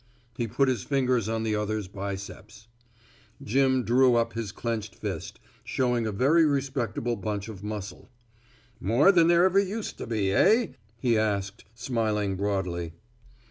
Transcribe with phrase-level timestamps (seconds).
[0.35, 2.67] He put his fingers on the other's biceps.
[3.43, 8.09] Jim drew up his clenched fist, showing a very respectable bunch of muscle.
[8.79, 12.93] "More than there ever used to be, eh?" he asked, smiling broadly.